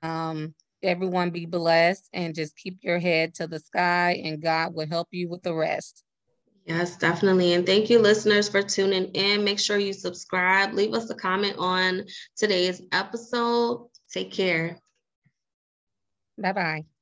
um, 0.02 0.54
everyone 0.84 1.32
be 1.32 1.46
blessed 1.46 2.10
and 2.14 2.36
just 2.36 2.56
keep 2.56 2.80
your 2.82 3.00
head 3.00 3.34
to 3.36 3.48
the 3.48 3.60
sky 3.60 4.22
and 4.24 4.42
God 4.42 4.74
will 4.74 4.88
help 4.88 5.10
you 5.12 5.30
with 5.30 5.44
the 5.44 5.54
rest. 5.54 6.04
Yes, 6.66 6.98
definitely. 6.98 7.54
And 7.54 7.66
thank 7.66 7.90
you, 7.90 8.00
listeners, 8.00 8.50
for 8.50 8.62
tuning 8.62 9.06
in. 9.14 9.44
Make 9.44 9.60
sure 9.60 9.78
you 9.78 9.94
subscribe, 9.94 10.74
leave 10.74 10.94
us 10.94 11.10
a 11.10 11.16
comment 11.16 11.56
on 11.58 12.04
today's 12.36 12.82
episode. 12.92 13.88
Take 14.12 14.34
care. 14.34 14.78
Bye 16.38 16.54
bye. 16.54 16.97